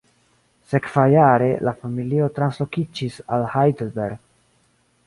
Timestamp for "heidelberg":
3.55-4.27